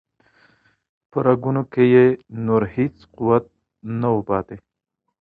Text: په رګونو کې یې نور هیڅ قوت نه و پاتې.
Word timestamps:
په 1.09 1.17
رګونو 1.27 1.63
کې 1.71 1.83
یې 1.93 2.05
نور 2.45 2.63
هیڅ 2.75 2.95
قوت 3.15 3.45
نه 3.99 4.09
و 4.15 4.19
پاتې. 4.29 4.57